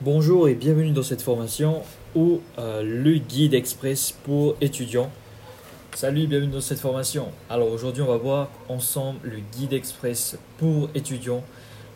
Bonjour 0.00 0.48
et 0.48 0.54
bienvenue 0.54 0.92
dans 0.92 1.02
cette 1.02 1.22
formation 1.22 1.82
ou 2.14 2.40
euh, 2.56 2.84
le 2.84 3.14
guide 3.14 3.52
express 3.52 4.12
pour 4.12 4.54
étudiants. 4.60 5.10
Salut, 5.92 6.28
bienvenue 6.28 6.52
dans 6.52 6.60
cette 6.60 6.78
formation. 6.78 7.32
Alors 7.50 7.72
aujourd'hui, 7.72 8.02
on 8.02 8.06
va 8.06 8.16
voir 8.16 8.48
ensemble 8.68 9.18
le 9.24 9.38
guide 9.56 9.72
express 9.72 10.38
pour 10.56 10.88
étudiants, 10.94 11.42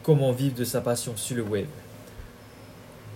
comment 0.03 0.33
vivre 0.33 0.57
de 0.57 0.65
sa 0.65 0.81
passion 0.81 1.13
sur 1.17 1.37
le 1.37 1.45
web. 1.45 1.67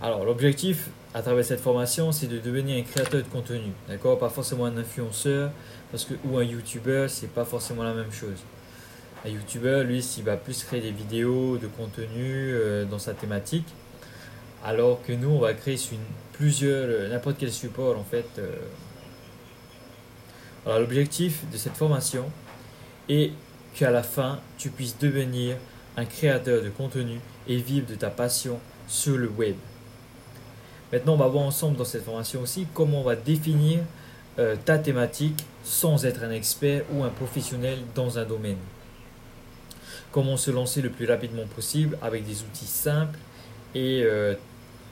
Alors 0.00 0.24
l'objectif 0.24 0.88
à 1.14 1.20
travers 1.20 1.44
cette 1.44 1.58
formation, 1.58 2.12
c'est 2.12 2.28
de 2.28 2.38
devenir 2.38 2.78
un 2.78 2.82
créateur 2.82 3.24
de 3.24 3.28
contenu, 3.28 3.72
d'accord? 3.88 4.20
Pas 4.20 4.28
forcément 4.28 4.66
un 4.66 4.76
influenceur 4.76 5.50
parce 5.90 6.04
que 6.04 6.14
ou 6.24 6.38
un 6.38 6.44
youtubeur, 6.44 7.10
c'est 7.10 7.30
pas 7.32 7.44
forcément 7.44 7.82
la 7.82 7.92
même 7.92 8.12
chose. 8.12 8.38
Un 9.24 9.30
youtubeur, 9.30 9.82
lui, 9.82 9.98
il 10.16 10.22
va 10.22 10.36
plus 10.36 10.62
créer 10.62 10.80
des 10.80 10.92
vidéos 10.92 11.58
de 11.58 11.66
contenu 11.66 12.52
euh, 12.52 12.84
dans 12.84 13.00
sa 13.00 13.14
thématique 13.14 13.66
alors 14.66 15.00
que 15.00 15.12
nous, 15.12 15.28
on 15.28 15.38
va 15.38 15.54
créer 15.54 15.76
sur 15.76 15.96
plusieurs, 16.32 16.88
euh, 16.88 17.08
n'importe 17.08 17.36
quel 17.38 17.52
support 17.52 17.96
en 17.96 18.02
fait. 18.02 18.26
Euh. 18.38 18.50
Alors 20.66 20.80
l'objectif 20.80 21.48
de 21.52 21.56
cette 21.56 21.76
formation 21.76 22.24
est 23.08 23.30
qu'à 23.76 23.92
la 23.92 24.02
fin, 24.02 24.40
tu 24.58 24.70
puisses 24.70 24.98
devenir 24.98 25.56
un 25.96 26.04
créateur 26.04 26.64
de 26.64 26.68
contenu 26.68 27.20
et 27.46 27.58
vivre 27.58 27.86
de 27.86 27.94
ta 27.94 28.10
passion 28.10 28.58
sur 28.88 29.16
le 29.16 29.28
web. 29.28 29.54
Maintenant, 30.92 31.14
on 31.14 31.18
va 31.18 31.28
voir 31.28 31.44
ensemble 31.44 31.76
dans 31.76 31.84
cette 31.84 32.04
formation 32.04 32.40
aussi 32.40 32.66
comment 32.74 33.02
on 33.02 33.04
va 33.04 33.14
définir 33.14 33.78
euh, 34.40 34.56
ta 34.64 34.78
thématique 34.78 35.44
sans 35.62 36.04
être 36.04 36.24
un 36.24 36.32
expert 36.32 36.82
ou 36.92 37.04
un 37.04 37.10
professionnel 37.10 37.78
dans 37.94 38.18
un 38.18 38.24
domaine. 38.24 38.58
Comment 40.10 40.36
se 40.36 40.50
lancer 40.50 40.82
le 40.82 40.90
plus 40.90 41.06
rapidement 41.06 41.46
possible 41.54 41.96
avec 42.02 42.26
des 42.26 42.42
outils 42.42 42.66
simples 42.66 43.18
et 43.74 44.04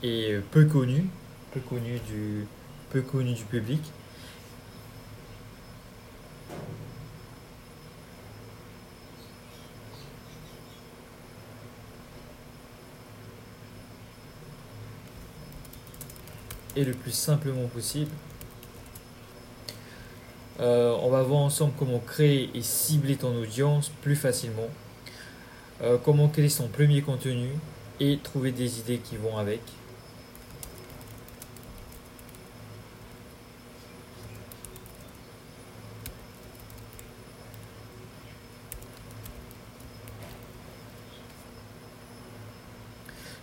et 0.04 0.36
peu 0.50 0.66
connu, 0.66 1.06
peu 1.52 1.60
connu 1.60 1.98
du, 2.06 2.47
peu 2.91 3.00
connu 3.00 3.33
du 3.33 3.44
public. 3.44 3.80
Et 16.77 16.84
le 16.84 16.92
plus 16.92 17.12
simplement 17.12 17.66
possible. 17.68 18.11
Euh, 20.61 20.94
on 21.00 21.08
va 21.08 21.22
voir 21.22 21.41
ensemble 21.41 21.72
comment 21.78 21.98
créer 21.98 22.50
et 22.55 22.62
cibler 22.62 23.16
ton 23.16 23.34
audience 23.41 23.91
plus 24.02 24.16
facilement. 24.16 24.68
Euh, 25.83 25.96
comment 26.05 26.28
créer 26.28 26.50
son 26.50 26.68
premier 26.68 27.00
contenu 27.00 27.48
et 28.00 28.18
trouver 28.18 28.52
des 28.52 28.80
idées 28.80 28.98
qui 28.98 29.16
vont 29.16 29.39
avec. 29.39 29.61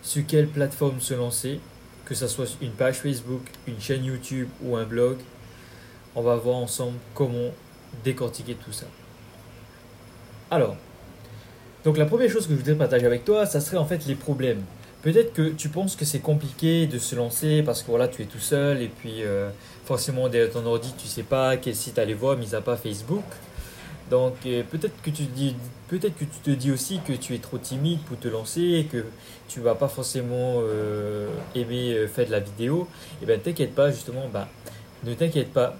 Sur 0.01 0.25
quelle 0.25 0.47
plateforme 0.47 0.99
se 0.99 1.13
lancer, 1.13 1.59
que 2.05 2.15
ce 2.15 2.27
soit 2.27 2.45
une 2.61 2.71
page 2.71 2.95
Facebook, 2.95 3.41
une 3.67 3.79
chaîne 3.79 4.03
YouTube 4.03 4.47
ou 4.63 4.75
un 4.75 4.85
blog. 4.85 5.17
On 6.15 6.21
va 6.21 6.35
voir 6.35 6.57
ensemble 6.57 6.97
comment 7.13 7.51
décortiquer 8.03 8.55
tout 8.55 8.71
ça. 8.71 8.85
Alors, 10.49 10.75
donc 11.83 11.97
la 11.97 12.05
première 12.05 12.29
chose 12.29 12.45
que 12.45 12.53
je 12.53 12.57
voudrais 12.57 12.75
partager 12.75 13.05
avec 13.05 13.25
toi, 13.25 13.45
ça 13.45 13.61
serait 13.61 13.77
en 13.77 13.85
fait 13.85 14.05
les 14.05 14.15
problèmes. 14.15 14.61
Peut-être 15.01 15.33
que 15.33 15.49
tu 15.49 15.69
penses 15.69 15.95
que 15.95 16.05
c'est 16.05 16.19
compliqué 16.19 16.85
de 16.85 16.99
se 16.99 17.15
lancer 17.15 17.63
parce 17.63 17.81
que 17.81 17.87
voilà, 17.87 18.07
tu 18.07 18.21
es 18.21 18.25
tout 18.25 18.39
seul 18.39 18.81
et 18.81 18.87
puis 18.87 19.23
euh, 19.23 19.49
forcément 19.85 20.29
derrière 20.29 20.51
ton 20.51 20.65
ordi, 20.65 20.93
tu 20.95 21.07
sais 21.07 21.23
pas 21.23 21.57
quel 21.57 21.75
site 21.75 21.97
aller 21.97 22.13
voir, 22.13 22.37
mis 22.37 22.53
à 22.53 22.61
part 22.61 22.77
Facebook. 22.77 23.23
Donc 24.11 24.33
euh, 24.45 24.61
peut-être 24.69 25.01
que 25.01 25.09
tu 25.09 25.23
dis, 25.23 25.55
peut-être 25.87 26.17
que 26.17 26.25
tu 26.25 26.39
te 26.43 26.49
dis 26.51 26.69
aussi 26.69 26.99
que 27.07 27.13
tu 27.13 27.33
es 27.33 27.37
trop 27.37 27.57
timide 27.57 27.99
pour 28.01 28.19
te 28.19 28.27
lancer 28.27 28.61
et 28.61 28.83
que 28.83 29.05
tu 29.47 29.61
vas 29.61 29.73
pas 29.73 29.87
forcément 29.87 30.55
euh, 30.57 31.29
aimer 31.55 31.93
euh, 31.93 32.07
faire 32.07 32.27
de 32.27 32.31
la 32.31 32.41
vidéo. 32.41 32.89
Et 33.13 33.23
eh 33.23 33.25
ben 33.25 33.39
t'inquiète 33.39 33.73
pas 33.73 33.89
justement, 33.89 34.27
bah, 34.31 34.49
ne 35.05 35.13
t'inquiète 35.13 35.53
pas. 35.53 35.77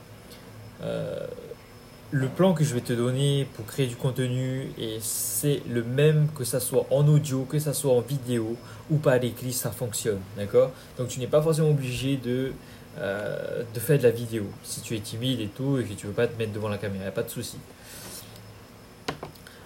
le 2.14 2.28
plan 2.28 2.53
que 2.53 2.64
je 2.64 2.74
vais 2.74 2.81
te 2.81 2.94
donner 2.94 3.47
pour 3.53 3.66
créer 3.66 3.88
du 3.88 3.96
contenu 3.96 4.72
et 4.78 4.98
c'est 5.02 5.62
le 5.69 5.84
même 5.84 6.28
que 6.36 6.44
ça 6.46 6.59
soit 6.62 6.86
en 6.90 7.08
audio, 7.08 7.44
que 7.44 7.59
ça 7.59 7.74
soit 7.74 7.94
en 7.94 8.02
vidéo 8.02 8.56
ou 8.90 8.98
par 8.98 9.16
écrit, 9.16 9.53
ça 9.53 9.72
fonctionne, 9.72 10.19
d'accord? 10.38 10.72
Donc 10.98 11.09
tu 11.09 11.19
n'es 11.19 11.28
pas 11.28 11.42
forcément 11.42 11.69
obligé 11.72 12.16
de 12.16 12.53
de 12.98 13.80
faire 13.80 13.98
de 13.98 14.03
la 14.03 14.12
vidéo 14.12 14.44
si 14.63 14.81
tu 14.81 14.96
es 14.96 15.00
timide 15.00 15.40
et 15.42 15.48
tout 15.48 15.80
et 15.80 15.84
que 15.84 15.94
tu 15.94 16.08
veux 16.08 16.13
pas 16.13 16.28
te 16.28 16.38
mettre 16.38 16.53
devant 16.53 16.69
la 16.69 16.78
caméra, 16.78 17.06
y 17.06 17.08
a 17.08 17.12
pas 17.12 17.24
de 17.24 17.30
souci. 17.30 17.58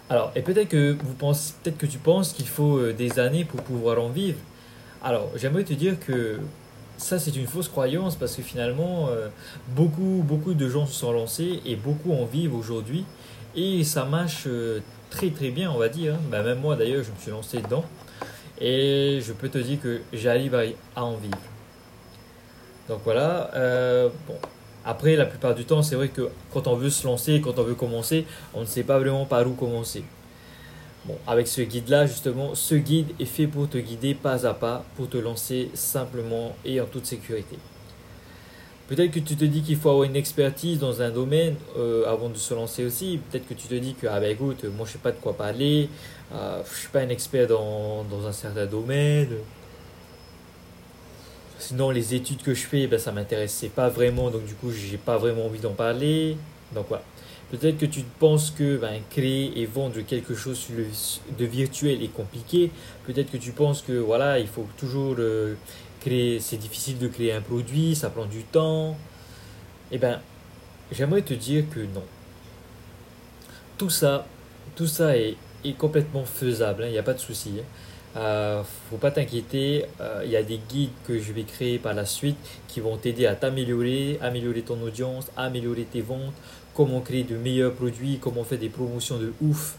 Alors, 0.09 0.31
et 0.35 0.41
peut-être 0.41 0.69
que, 0.69 0.95
vous 1.03 1.13
pensez, 1.13 1.53
peut-être 1.63 1.77
que 1.77 1.87
tu 1.87 1.97
penses 1.97 2.33
qu'il 2.33 2.47
faut 2.47 2.77
euh, 2.77 2.93
des 2.93 3.19
années 3.19 3.43
pour 3.43 3.63
pouvoir 3.63 3.99
en 3.99 4.09
vivre. 4.09 4.37
Alors, 5.03 5.29
j'aimerais 5.35 5.63
te 5.63 5.73
dire 5.73 5.99
que 5.99 6.39
ça, 6.97 7.17
c'est 7.17 7.35
une 7.35 7.47
fausse 7.47 7.67
croyance 7.67 8.15
parce 8.15 8.35
que 8.35 8.43
finalement, 8.43 9.07
euh, 9.09 9.29
beaucoup, 9.69 10.23
beaucoup 10.23 10.53
de 10.53 10.69
gens 10.69 10.85
se 10.85 10.93
sont 10.93 11.11
lancés 11.11 11.59
et 11.65 11.75
beaucoup 11.75 12.13
en 12.13 12.25
vivent 12.25 12.53
aujourd'hui. 12.53 13.03
Et 13.55 13.83
ça 13.83 14.05
marche 14.05 14.43
euh, 14.45 14.81
très 15.09 15.31
très 15.31 15.49
bien, 15.49 15.71
on 15.71 15.79
va 15.79 15.89
dire. 15.89 16.13
Hein. 16.13 16.19
Bah, 16.29 16.43
même 16.43 16.59
moi, 16.59 16.75
d'ailleurs, 16.75 17.03
je 17.03 17.09
me 17.09 17.17
suis 17.17 17.31
lancé 17.31 17.61
dedans. 17.61 17.83
Et 18.61 19.21
je 19.23 19.33
peux 19.33 19.49
te 19.49 19.57
dire 19.57 19.81
que 19.81 20.01
j'arrive 20.13 20.55
à, 20.95 21.03
en 21.03 21.15
vivre. 21.15 21.37
Donc 22.87 22.99
voilà. 23.03 23.49
bon, 24.27 24.35
après, 24.85 25.15
la 25.15 25.25
plupart 25.25 25.55
du 25.55 25.65
temps, 25.65 25.81
c'est 25.81 25.95
vrai 25.95 26.09
que 26.09 26.29
quand 26.53 26.67
on 26.67 26.75
veut 26.75 26.91
se 26.91 27.05
lancer, 27.07 27.41
quand 27.41 27.57
on 27.57 27.63
veut 27.63 27.73
commencer, 27.73 28.25
on 28.53 28.61
ne 28.61 28.65
sait 28.65 28.83
pas 28.83 28.99
vraiment 28.99 29.25
par 29.25 29.47
où 29.47 29.53
commencer. 29.53 30.03
Bon, 31.05 31.17
avec 31.27 31.47
ce 31.47 31.61
guide-là, 31.61 32.05
justement, 32.05 32.53
ce 32.53 32.75
guide 32.75 33.07
est 33.19 33.25
fait 33.25 33.47
pour 33.47 33.67
te 33.67 33.79
guider 33.79 34.13
pas 34.13 34.45
à 34.45 34.53
pas, 34.53 34.85
pour 34.95 35.09
te 35.09 35.17
lancer 35.17 35.69
simplement 35.73 36.55
et 36.63 36.79
en 36.79 36.85
toute 36.85 37.05
sécurité. 37.07 37.57
Peut-être 38.87 39.09
que 39.09 39.19
tu 39.19 39.35
te 39.35 39.45
dis 39.45 39.63
qu'il 39.63 39.77
faut 39.77 39.89
avoir 39.89 40.03
une 40.03 40.15
expertise 40.15 40.77
dans 40.77 41.01
un 41.01 41.09
domaine 41.09 41.55
euh, 41.77 42.05
avant 42.07 42.29
de 42.29 42.37
se 42.37 42.53
lancer 42.53 42.85
aussi. 42.85 43.19
Peut-être 43.31 43.47
que 43.47 43.55
tu 43.55 43.67
te 43.67 43.73
dis 43.73 43.95
que, 43.95 44.05
ah 44.05 44.19
ben 44.19 44.31
écoute, 44.31 44.63
moi 44.65 44.85
je 44.85 44.93
sais 44.93 44.99
pas 44.99 45.11
de 45.11 45.17
quoi 45.17 45.33
parler, 45.33 45.89
euh, 46.31 46.61
je 46.71 46.79
suis 46.81 46.89
pas 46.89 46.99
un 46.99 47.09
expert 47.09 47.47
dans, 47.47 48.03
dans 48.03 48.27
un 48.27 48.31
certain 48.31 48.67
domaine, 48.67 49.29
Sinon, 51.67 51.89
les 51.89 52.13
études 52.13 52.43
que 52.43 52.53
je 52.53 52.63
fais, 52.67 52.85
ben, 52.85 52.99
ça 52.99 53.11
m'intéressait 53.11 53.69
pas 53.69 53.89
vraiment, 53.89 54.29
donc 54.29 54.45
du 54.45 54.53
coup, 54.53 54.69
j'ai 54.71 54.97
pas 54.97 55.17
vraiment 55.17 55.47
envie 55.47 55.57
d'en 55.57 55.73
parler. 55.73 56.37
Donc 56.75 56.85
voilà. 56.89 57.03
Peut-être 57.49 57.79
que 57.79 57.87
tu 57.87 58.01
penses 58.19 58.51
que 58.51 58.77
ben, 58.77 59.01
créer 59.09 59.59
et 59.59 59.65
vendre 59.65 59.99
quelque 60.01 60.35
chose 60.35 60.67
de 61.39 61.45
virtuel 61.45 62.03
est 62.03 62.13
compliqué. 62.13 62.69
Peut-être 63.07 63.31
que 63.31 63.37
tu 63.37 63.51
penses 63.51 63.81
que 63.81 63.93
voilà, 63.93 64.37
il 64.37 64.45
faut 64.45 64.67
toujours 64.77 65.15
euh, 65.17 65.55
créer, 66.01 66.39
c'est 66.39 66.57
difficile 66.57 66.99
de 66.99 67.07
créer 67.07 67.33
un 67.33 67.41
produit, 67.41 67.95
ça 67.95 68.11
prend 68.11 68.25
du 68.25 68.43
temps. 68.43 68.95
Eh 69.91 69.97
ben, 69.97 70.21
j'aimerais 70.91 71.23
te 71.23 71.33
dire 71.33 71.63
que 71.73 71.79
non. 71.79 72.03
Tout 73.79 73.89
ça, 73.89 74.27
tout 74.75 74.85
ça 74.85 75.17
est, 75.17 75.35
complètement 75.79 76.25
faisable, 76.25 76.83
il 76.83 76.85
hein, 76.85 76.91
n'y 76.91 76.97
a 76.99 77.03
pas 77.03 77.15
de 77.15 77.19
souci. 77.19 77.53
Hein. 77.59 77.63
Euh, 78.15 78.63
faut 78.89 78.95
pas 78.95 79.11
t'inquiéter, 79.11 79.85
euh, 79.99 80.21
il 80.23 80.31
y 80.31 80.37
a 80.37 80.43
des 80.43 80.57
guides 80.69 80.91
que 81.05 81.19
je 81.19 81.33
vais 81.33 81.43
créer 81.43 81.79
par 81.79 81.93
la 81.93 82.05
suite 82.05 82.37
qui 82.67 82.79
vont 82.79 82.95
t'aider 82.95 83.25
à 83.25 83.35
t'améliorer, 83.35 84.17
améliorer 84.21 84.61
ton 84.61 84.81
audience, 84.81 85.27
améliorer 85.35 85.83
tes 85.83 85.99
ventes, 85.99 86.33
comment 86.73 87.01
créer 87.01 87.23
de 87.23 87.35
meilleurs 87.35 87.73
produits, 87.73 88.19
comment 88.21 88.45
faire 88.45 88.59
des 88.59 88.69
promotions 88.69 89.17
de 89.17 89.33
ouf, 89.41 89.75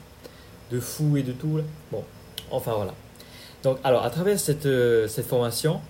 de 0.71 0.81
fou 0.81 1.17
et 1.17 1.23
de 1.23 1.33
tout. 1.33 1.61
Bon, 1.91 2.05
enfin 2.51 2.75
voilà. 2.75 2.95
Donc, 3.63 3.79
alors, 3.83 4.05
à 4.05 4.11
travers 4.11 4.39
cette, 4.39 4.67
euh, 4.67 5.09
cette 5.09 5.27
formation, 5.27 5.81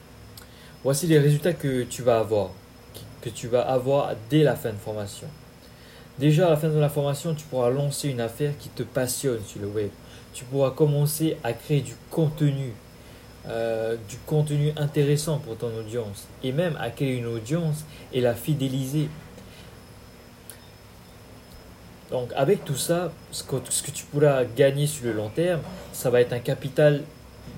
voici 0.84 1.08
les 1.08 1.18
résultats 1.18 1.52
que 1.52 1.82
tu 1.82 2.02
vas 2.02 2.20
avoir, 2.20 2.50
que 3.22 3.28
tu 3.28 3.48
vas 3.48 3.62
avoir 3.62 4.12
dès 4.30 4.44
la 4.44 4.54
fin 4.54 4.70
de 4.70 4.78
formation. 4.78 5.26
Déjà, 6.20 6.46
à 6.46 6.50
la 6.50 6.56
fin 6.56 6.68
de 6.68 6.78
la 6.78 6.88
formation, 6.88 7.34
tu 7.34 7.44
pourras 7.44 7.70
lancer 7.70 8.08
une 8.08 8.20
affaire 8.20 8.52
qui 8.56 8.68
te 8.68 8.84
passionne 8.84 9.40
sur 9.44 9.60
le 9.60 9.66
web 9.66 9.90
tu 10.36 10.44
pourras 10.44 10.70
commencer 10.70 11.38
à 11.42 11.54
créer 11.54 11.80
du 11.80 11.94
contenu, 12.10 12.74
euh, 13.48 13.96
du 14.06 14.18
contenu 14.26 14.70
intéressant 14.76 15.38
pour 15.38 15.56
ton 15.56 15.74
audience 15.78 16.26
et 16.44 16.52
même 16.52 16.76
à 16.78 16.90
créer 16.90 17.16
une 17.16 17.24
audience 17.24 17.86
et 18.12 18.20
la 18.20 18.34
fidéliser. 18.34 19.08
Donc 22.10 22.32
avec 22.36 22.66
tout 22.66 22.76
ça, 22.76 23.10
ce 23.30 23.42
que, 23.44 23.56
tu 23.90 24.04
pourras 24.04 24.44
gagner 24.44 24.86
sur 24.86 25.06
le 25.06 25.14
long 25.14 25.30
terme, 25.30 25.62
ça 25.94 26.10
va 26.10 26.20
être 26.20 26.34
un 26.34 26.38
capital 26.38 27.02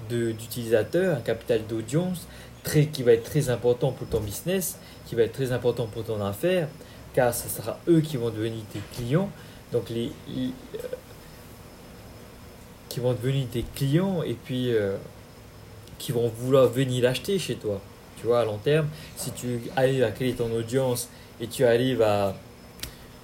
d'utilisateurs, 0.08 1.16
un 1.16 1.20
capital 1.20 1.66
d'audience 1.66 2.28
très, 2.62 2.86
qui 2.86 3.02
va 3.02 3.12
être 3.12 3.24
très 3.24 3.50
important 3.50 3.90
pour 3.90 4.06
ton 4.06 4.20
business, 4.20 4.78
qui 5.04 5.16
va 5.16 5.22
être 5.22 5.32
très 5.32 5.50
important 5.50 5.86
pour 5.86 6.04
ton 6.04 6.24
affaire, 6.24 6.68
car 7.12 7.34
ce 7.34 7.48
sera 7.48 7.76
eux 7.88 8.02
qui 8.02 8.16
vont 8.16 8.30
devenir 8.30 8.62
tes 8.72 8.80
clients. 8.94 9.30
Donc 9.72 9.90
les, 9.90 10.12
vont 12.96 13.12
devenir 13.12 13.46
des 13.52 13.64
clients 13.74 14.22
et 14.22 14.34
puis 14.34 14.72
euh, 14.72 14.96
qui 15.98 16.12
vont 16.12 16.28
vouloir 16.28 16.66
venir 16.68 17.04
l'acheter 17.04 17.38
chez 17.38 17.54
toi. 17.56 17.80
Tu 18.20 18.26
vois, 18.26 18.40
à 18.40 18.44
long 18.44 18.58
terme, 18.58 18.88
si 19.16 19.30
tu 19.32 19.60
arrives 19.76 20.02
à 20.02 20.10
créer 20.10 20.32
ton 20.32 20.50
audience 20.52 21.08
et 21.40 21.46
tu 21.46 21.64
arrives 21.64 22.02
à, 22.02 22.34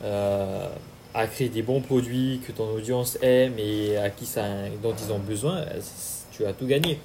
euh, 0.04 0.68
à 1.14 1.26
créer 1.26 1.48
des 1.48 1.62
bons 1.62 1.80
produits 1.80 2.40
que 2.46 2.52
ton 2.52 2.70
audience 2.74 3.18
aime 3.22 3.54
et 3.58 3.96
à 3.96 4.10
qui 4.10 4.26
ça, 4.26 4.44
dont 4.82 4.94
ils 4.94 5.12
ont 5.12 5.18
besoin, 5.18 5.64
tu 6.30 6.44
as 6.44 6.52
tout 6.52 6.66
gagné. 6.66 7.00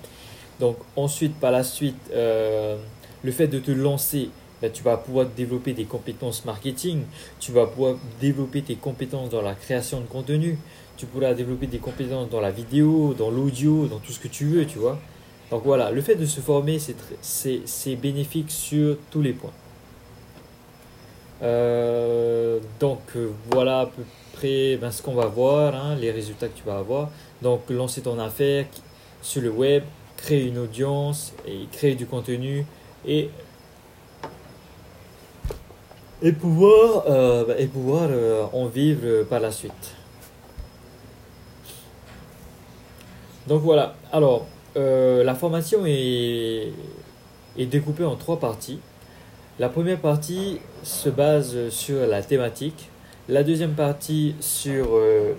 Donc 0.60 0.78
ensuite, 0.96 1.40
par 1.40 1.52
la 1.52 1.64
suite, 1.64 1.96
euh, 2.12 2.78
le 3.24 3.32
fait 3.32 3.48
de 3.48 3.60
te 3.60 3.72
lancer, 3.72 4.30
ben, 4.62 4.72
tu 4.72 4.84
vas 4.84 4.98
pouvoir 4.98 5.26
développer 5.26 5.74
des 5.74 5.86
compétences 5.86 6.46
marketing, 6.46 7.04
tu 7.40 7.52
vas 7.52 7.66
pouvoir 7.66 7.96
développer 8.20 8.62
tes 8.62 8.76
compétences 8.76 9.30
dans 9.30 9.42
la 9.42 9.56
création 9.56 10.02
de 10.02 10.06
contenu, 10.06 10.58
tu 10.98 11.06
pourras 11.06 11.34
développer 11.34 11.68
des 11.68 11.78
compétences 11.80 12.30
dans 12.30 12.42
la 12.42 12.52
vidéo, 12.52 13.14
dans 13.18 13.32
l'audio, 13.32 13.88
dans 13.88 14.00
tout 14.00 14.12
ce 14.12 14.20
que 14.20 14.28
tu 14.28 14.46
veux, 14.46 14.66
tu 14.66 14.80
vois. 14.80 15.00
Donc 15.52 15.64
voilà, 15.64 15.92
le 15.92 16.02
fait 16.02 16.16
de 16.16 16.26
se 16.26 16.42
former, 16.42 16.78
c'est 17.22 17.96
bénéfique 17.96 18.52
sur 18.52 18.98
tous 19.10 19.22
les 19.22 19.34
points. 19.34 19.54
Euh, 21.42 22.60
donc 22.80 23.00
voilà 23.50 23.82
à 23.82 23.86
peu 23.86 24.04
près 24.34 24.78
ben, 24.78 24.92
ce 24.92 25.02
qu'on 25.02 25.14
va 25.14 25.26
voir, 25.26 25.74
hein, 25.74 25.96
les 25.96 26.12
résultats 26.12 26.48
que 26.48 26.58
tu 26.58 26.64
vas 26.66 26.78
avoir. 26.78 27.10
Donc 27.42 27.70
lancer 27.70 28.02
ton 28.02 28.20
affaire 28.20 28.66
sur 29.22 29.42
le 29.42 29.50
web, 29.50 29.84
créer 30.18 30.46
une 30.46 30.58
audience 30.58 31.34
et 31.48 31.66
créer 31.72 31.96
du 31.96 32.06
contenu 32.06 32.66
et 33.08 33.30
et 36.22 36.32
pouvoir 36.32 37.06
euh, 37.08 37.68
pouvoir 37.68 38.08
euh, 38.12 38.46
en 38.54 38.66
vivre 38.66 39.24
par 39.24 39.40
la 39.40 39.52
suite. 39.52 39.96
Donc 43.48 43.62
voilà. 43.62 43.96
Alors 44.12 44.46
euh, 44.78 45.24
la 45.24 45.36
formation 45.36 45.86
est, 45.86 46.72
est 47.58 47.66
découpée 47.66 48.06
en 48.06 48.16
trois 48.16 48.40
parties. 48.40 48.80
La 49.58 49.70
première 49.70 50.00
partie 50.00 50.60
se 50.84 51.10
base 51.10 51.70
sur 51.70 52.06
la 52.08 52.22
thématique. 52.22 52.90
La 53.28 53.44
deuxième 53.44 53.74
partie 53.74 54.36
sur 54.40 54.88
euh, 54.92 55.34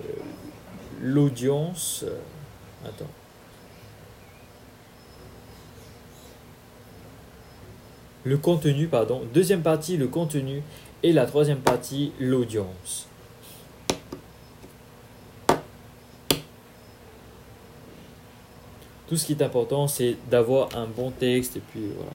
l'audience. 1.01 2.05
Attends. 2.85 3.20
Le 8.25 8.37
contenu, 8.37 8.87
pardon. 8.87 9.23
Deuxième 9.33 9.63
partie, 9.63 9.97
le 9.97 10.07
contenu. 10.09 10.63
Et 11.03 11.13
la 11.13 11.25
troisième 11.25 11.61
partie, 11.61 12.13
l'audience. 12.21 13.07
Tout 19.09 19.17
ce 19.17 19.27
qui 19.27 19.33
est 19.33 19.43
important, 19.43 19.89
c'est 19.89 20.17
d'avoir 20.31 20.69
un 20.77 20.87
bon 20.87 21.11
texte 21.11 21.57
et 21.57 21.61
puis 21.73 21.81
voilà. 21.97 22.09